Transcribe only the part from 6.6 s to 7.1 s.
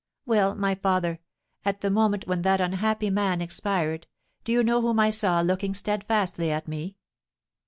me?